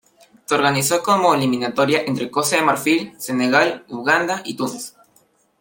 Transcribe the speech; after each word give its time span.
Se 0.45 0.55
organizó 0.55 1.03
como 1.03 1.35
eliminatoria 1.35 2.01
entre 2.07 2.31
Costa 2.31 2.55
de 2.55 2.63
Marfil, 2.63 3.13
Senegal, 3.19 3.85
Uganda 3.87 4.41
y 4.43 4.55
Túnez. 4.55 4.95